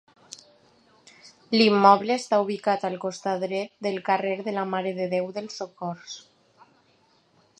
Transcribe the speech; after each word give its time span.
L'immoble 1.55 2.15
està 2.21 2.39
ubicat 2.45 2.87
al 2.89 2.97
costat 3.03 3.45
dret 3.45 3.73
del 3.87 4.01
carrer 4.09 4.33
de 4.49 4.57
la 4.57 4.63
Mare 4.73 4.97
de 5.03 5.07
Déu 5.15 5.31
dels 5.39 5.61
Socors. 5.63 6.19